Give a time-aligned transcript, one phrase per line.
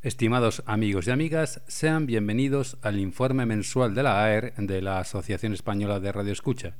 [0.00, 5.52] Estimados amigos y amigas, sean bienvenidos al informe mensual de la AER de la Asociación
[5.52, 6.76] Española de Radio Escucha.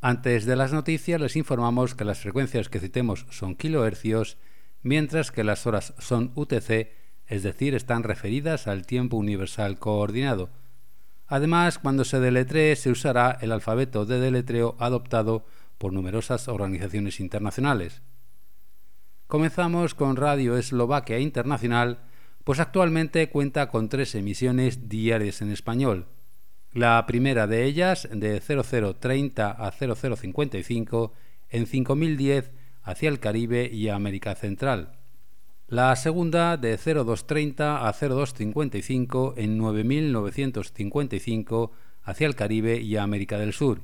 [0.00, 4.38] Antes de las noticias les informamos que las frecuencias que citemos son kilohercios,
[4.80, 6.92] mientras que las horas son UTC,
[7.26, 10.50] es decir, están referidas al tiempo universal coordinado.
[11.26, 15.46] Además, cuando se deletree se usará el alfabeto de deletreo adoptado
[15.78, 18.02] por numerosas organizaciones internacionales.
[19.28, 21.98] Comenzamos con Radio Eslovaquia Internacional,
[22.44, 26.06] pues actualmente cuenta con tres emisiones diarias en español.
[26.72, 31.12] La primera de ellas, de 0030 a 0055,
[31.50, 32.52] en 5010
[32.82, 34.92] hacia el Caribe y América Central.
[35.66, 43.82] La segunda, de 0230 a 0255, en 9955 hacia el Caribe y América del Sur.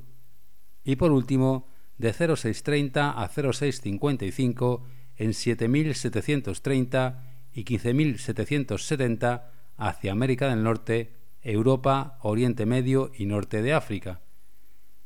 [0.84, 1.68] Y por último,
[1.98, 7.20] de 0630 a 0655, en 7.730
[7.52, 9.42] y 15.770
[9.76, 14.20] hacia América del Norte, Europa, Oriente Medio y Norte de África.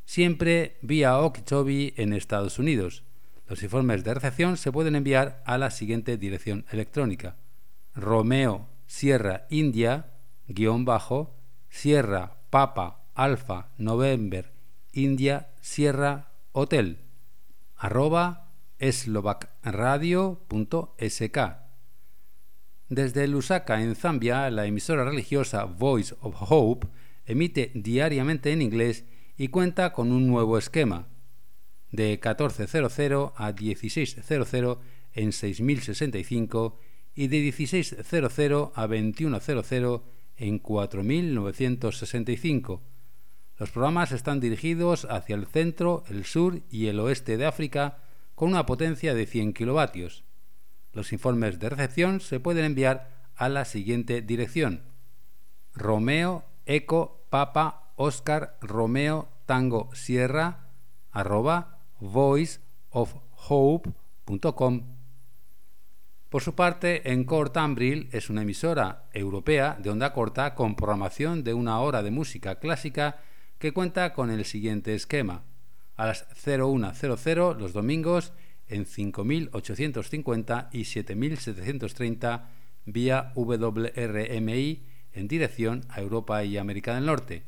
[0.05, 3.05] Siempre vía Okeechobee en Estados Unidos.
[3.47, 7.37] Los informes de recepción se pueden enviar a la siguiente dirección electrónica:
[7.95, 10.13] Romeo Sierra India
[10.49, 11.37] guion bajo
[11.69, 14.53] Sierra Papa Alfa November
[14.93, 16.99] India Sierra Hotel
[17.77, 18.48] arroba
[18.79, 21.39] eslovacradio.sk.
[22.89, 26.89] Desde Lusaka, en Zambia, la emisora religiosa Voice of Hope
[27.27, 29.05] emite diariamente en inglés
[29.37, 31.09] y cuenta con un nuevo esquema,
[31.91, 34.79] de 1400 a 1600
[35.13, 36.79] en 6065
[37.15, 40.03] y de 1600 a 2100
[40.37, 42.83] en 4965.
[43.59, 47.99] Los programas están dirigidos hacia el centro, el sur y el oeste de África,
[48.39, 50.23] con una potencia de 100 kilovatios.
[50.93, 54.85] Los informes de recepción se pueden enviar a la siguiente dirección:
[55.75, 60.69] Romeo Eco Papa Oscar Romeo Tango Sierra
[61.11, 64.83] arroba voiceofhope.com.
[66.29, 71.55] Por su parte, Encore Tambril es una emisora europea de onda corta con programación de
[71.55, 73.17] una hora de música clásica
[73.59, 75.43] que cuenta con el siguiente esquema
[75.99, 78.33] a las 0100 los domingos
[78.69, 82.51] en 5850 y 7730
[82.87, 87.43] vía WRMI en dirección a Europa y América del Norte.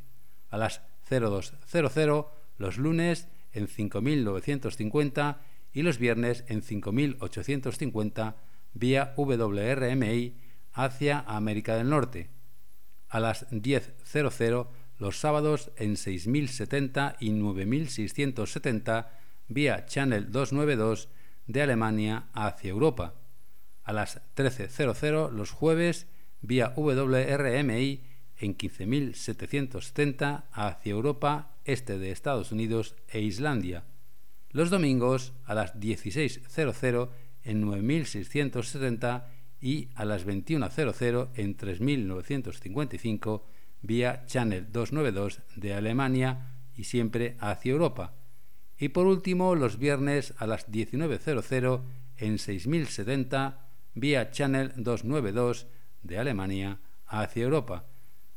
[0.48, 2.26] A las 0200
[2.58, 5.40] los lunes en 5950
[5.72, 8.36] y los viernes en 5850
[8.74, 10.34] vía WRMI
[10.72, 12.30] hacia América del Norte.
[13.08, 14.66] A las 10.00
[15.00, 19.18] los sábados en 6070 y 9670
[19.48, 21.08] vía Channel 292
[21.46, 23.14] de Alemania hacia Europa.
[23.82, 26.06] A las 13.00 los jueves
[26.42, 28.04] vía WRMI
[28.38, 33.84] en 15.770 hacia Europa, este de Estados Unidos e Islandia.
[34.50, 37.08] Los domingos a las 16.00
[37.44, 39.24] en 9.670
[39.60, 43.42] y a las 21.00 en 3.955
[43.82, 48.14] vía Channel 292 de Alemania y siempre hacia Europa.
[48.78, 51.82] Y por último, los viernes a las 19.00
[52.16, 55.66] en 6070 vía Channel 292
[56.02, 57.86] de Alemania hacia Europa.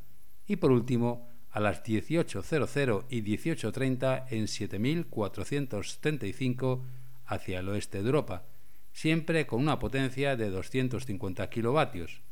[0.47, 6.83] y por último a las 18.00 y 18.30 en 7.475
[7.27, 8.45] hacia el oeste de Europa,
[8.93, 12.23] siempre con una potencia de 250 kilovatios.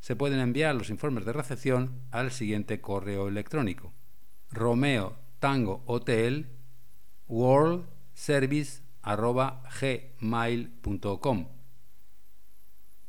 [0.00, 3.92] Se pueden enviar los informes de recepción al siguiente correo electrónico:
[4.50, 6.48] Romeo Tango Hotel
[7.28, 8.82] World Service
[10.20, 11.48] gmail.com.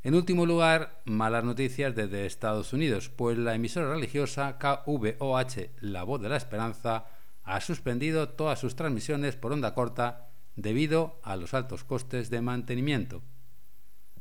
[0.04, 6.22] En último lugar, malas noticias desde Estados Unidos, pues la emisora religiosa KVOH La Voz
[6.22, 7.06] de la Esperanza
[7.44, 13.21] ha suspendido todas sus transmisiones por onda corta debido a los altos costes de mantenimiento.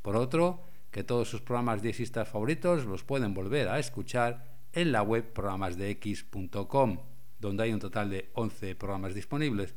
[0.00, 5.02] Por otro, que todos sus programas diexistas favoritos los pueden volver a escuchar en la
[5.02, 6.98] web programasdex.com,
[7.38, 9.74] donde hay un total de 11 programas disponibles.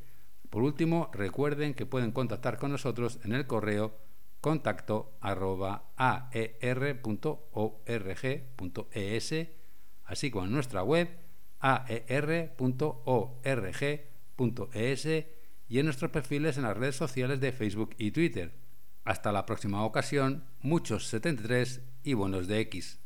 [0.49, 3.97] Por último, recuerden que pueden contactar con nosotros en el correo
[4.41, 5.49] contacto aer.org.es,
[10.03, 11.07] así como en nuestra web
[11.59, 12.65] aer.org.es
[15.69, 18.53] y en nuestros perfiles en las redes sociales de Facebook y Twitter.
[19.05, 22.99] Hasta la próxima ocasión, muchos 73 y buenos de X.